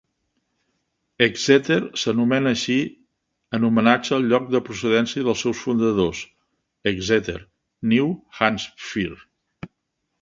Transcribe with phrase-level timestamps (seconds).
[1.25, 2.77] Exeter s'anomena així
[3.57, 6.25] en homenatge al lloc de procedència dels seus fundadors,
[6.95, 7.39] Exeter
[7.93, 9.25] (New Hampshire).